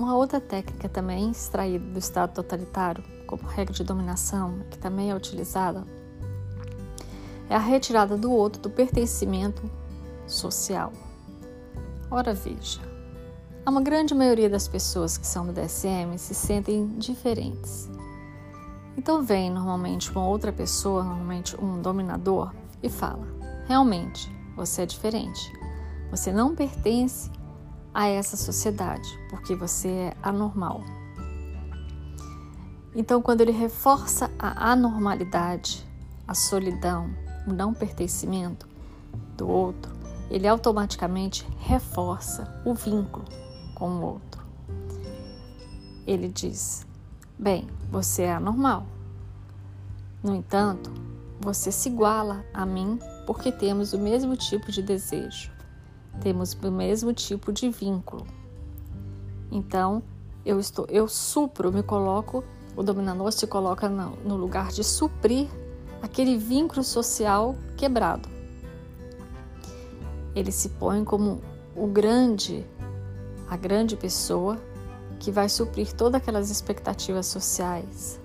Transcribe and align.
uma 0.00 0.16
outra 0.16 0.40
técnica 0.40 0.88
também 0.88 1.30
extraída 1.30 1.84
do 1.84 1.98
Estado 1.98 2.32
totalitário, 2.32 3.04
como 3.26 3.42
regra 3.42 3.74
de 3.74 3.84
dominação, 3.84 4.60
que 4.70 4.78
também 4.78 5.10
é 5.10 5.14
utilizada, 5.14 5.84
é 7.50 7.54
a 7.54 7.58
retirada 7.58 8.16
do 8.16 8.32
outro 8.32 8.62
do 8.62 8.70
pertencimento 8.70 9.62
social. 10.26 10.90
Ora 12.10 12.32
veja, 12.32 12.80
a 13.64 13.70
uma 13.70 13.82
grande 13.82 14.14
maioria 14.14 14.48
das 14.48 14.66
pessoas 14.66 15.18
que 15.18 15.26
são 15.26 15.46
do 15.46 15.52
DSM 15.52 16.16
se 16.16 16.34
sentem 16.34 16.88
diferentes. 16.96 17.90
Então 18.96 19.22
vem 19.22 19.50
normalmente 19.50 20.10
uma 20.10 20.26
outra 20.26 20.50
pessoa, 20.50 21.04
normalmente 21.04 21.62
um 21.62 21.80
dominador, 21.80 22.54
e 22.82 22.88
fala: 22.88 23.26
realmente, 23.66 24.34
você 24.56 24.82
é 24.82 24.86
diferente. 24.86 25.52
Você 26.10 26.32
não 26.32 26.54
pertence 26.56 27.30
a 27.92 28.06
essa 28.06 28.36
sociedade, 28.36 29.08
porque 29.28 29.54
você 29.54 29.88
é 29.88 30.16
anormal. 30.22 30.82
Então, 32.94 33.22
quando 33.22 33.40
ele 33.40 33.52
reforça 33.52 34.30
a 34.38 34.72
anormalidade, 34.72 35.86
a 36.26 36.34
solidão, 36.34 37.10
o 37.46 37.52
não 37.52 37.72
pertencimento 37.72 38.68
do 39.36 39.48
outro, 39.48 39.92
ele 40.30 40.46
automaticamente 40.46 41.46
reforça 41.58 42.62
o 42.64 42.74
vínculo 42.74 43.24
com 43.74 43.90
o 43.90 44.02
outro. 44.02 44.42
Ele 46.06 46.28
diz: 46.28 46.86
Bem, 47.38 47.68
você 47.90 48.22
é 48.22 48.34
anormal. 48.34 48.86
No 50.22 50.34
entanto, 50.34 50.92
você 51.40 51.72
se 51.72 51.88
iguala 51.88 52.44
a 52.52 52.66
mim 52.66 52.98
porque 53.26 53.50
temos 53.50 53.92
o 53.92 53.98
mesmo 53.98 54.36
tipo 54.36 54.70
de 54.70 54.82
desejo, 54.82 55.50
temos 56.20 56.52
o 56.52 56.70
mesmo 56.70 57.12
tipo 57.12 57.52
de 57.52 57.68
vínculo. 57.70 58.26
Então, 59.50 60.02
eu 60.44 60.60
estou, 60.60 60.86
eu 60.88 61.08
supro, 61.08 61.72
me 61.72 61.82
coloco, 61.82 62.44
o 62.76 62.82
dominador 62.82 63.32
se 63.32 63.46
coloca 63.46 63.88
no, 63.88 64.36
lugar 64.36 64.68
de 64.68 64.84
suprir 64.84 65.48
aquele 66.00 66.36
vínculo 66.36 66.82
social 66.82 67.56
quebrado. 67.76 68.28
Ele 70.34 70.52
se 70.52 70.68
põe 70.70 71.04
como 71.04 71.40
o 71.74 71.86
grande, 71.86 72.64
a 73.48 73.56
grande 73.56 73.96
pessoa 73.96 74.58
que 75.18 75.30
vai 75.30 75.48
suprir 75.48 75.92
todas 75.92 76.20
aquelas 76.20 76.50
expectativas 76.50 77.26
sociais. 77.26 78.20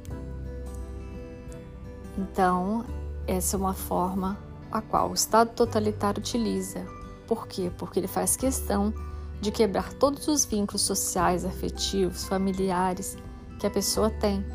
Então, 2.18 2.86
essa 3.28 3.58
é 3.58 3.60
uma 3.60 3.74
forma 3.74 4.38
a 4.72 4.82
qual 4.82 5.10
o 5.10 5.14
Estado 5.14 5.50
totalitário 5.50 6.20
utiliza. 6.20 6.95
Por 7.28 7.48
quê? 7.48 7.72
Porque 7.78 8.00
ele 8.00 8.08
faz 8.08 8.36
questão 8.36 8.94
de 9.42 9.52
quebrar 9.52 9.94
todos 9.94 10.28
os 10.28 10.46
vínculos 10.46 10.82
sociais, 10.82 11.46
afetivos, 11.46 12.26
familiares 12.26 13.18
que 13.60 13.68
a 13.68 13.70
pessoa 13.70 14.10
tem 14.10 14.46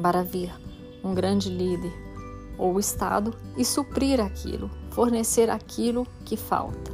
para 0.00 0.22
vir 0.22 0.52
um 1.02 1.14
grande 1.14 1.48
líder 1.48 1.92
ou 2.56 2.78
Estado 2.78 3.36
e 3.56 3.64
suprir 3.64 4.20
aquilo, 4.20 4.70
fornecer 4.90 5.50
aquilo 5.50 6.06
que 6.24 6.36
falta. 6.36 6.92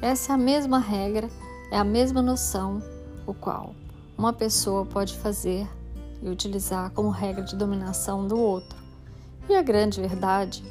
Essa 0.00 0.32
é 0.32 0.34
a 0.34 0.38
mesma 0.38 0.78
regra, 0.78 1.28
é 1.70 1.78
a 1.78 1.84
mesma 1.84 2.22
noção 2.22 2.80
o 3.26 3.34
qual 3.34 3.74
uma 4.16 4.32
pessoa 4.32 4.86
pode 4.86 5.16
fazer 5.18 5.68
e 6.22 6.28
utilizar 6.28 6.90
como 6.92 7.10
regra 7.10 7.42
de 7.42 7.56
dominação 7.56 8.26
do 8.26 8.38
outro. 8.38 8.78
E 9.48 9.54
a 9.54 9.62
grande 9.62 10.00
verdade 10.00 10.64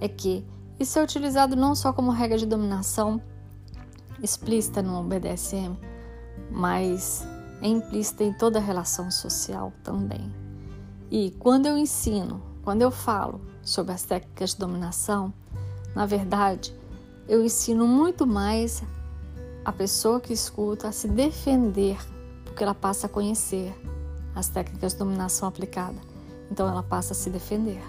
é 0.00 0.08
que 0.08 0.44
isso 0.78 0.98
é 0.98 1.02
utilizado 1.02 1.54
não 1.54 1.74
só 1.74 1.92
como 1.92 2.10
regra 2.10 2.38
de 2.38 2.46
dominação 2.46 3.20
explícita 4.22 4.82
no 4.82 5.02
BDSM, 5.02 5.78
mas 6.50 7.26
é 7.62 7.68
implícita 7.68 8.24
em 8.24 8.32
toda 8.32 8.58
relação 8.58 9.10
social 9.10 9.72
também. 9.82 10.32
E 11.10 11.30
quando 11.38 11.66
eu 11.66 11.78
ensino, 11.78 12.42
quando 12.62 12.82
eu 12.82 12.90
falo 12.90 13.40
sobre 13.62 13.92
as 13.92 14.02
técnicas 14.02 14.50
de 14.50 14.58
dominação, 14.58 15.32
na 15.94 16.06
verdade, 16.06 16.74
eu 17.28 17.44
ensino 17.44 17.86
muito 17.86 18.26
mais 18.26 18.82
a 19.64 19.72
pessoa 19.72 20.20
que 20.20 20.32
escuta 20.32 20.88
a 20.88 20.92
se 20.92 21.08
defender, 21.08 21.96
porque 22.44 22.62
ela 22.62 22.74
passa 22.74 23.06
a 23.06 23.10
conhecer 23.10 23.74
as 24.34 24.48
técnicas 24.48 24.92
de 24.92 24.98
dominação 24.98 25.48
aplicada. 25.48 25.96
Então 26.50 26.68
ela 26.68 26.82
passa 26.82 27.12
a 27.12 27.16
se 27.16 27.30
defender. 27.30 27.82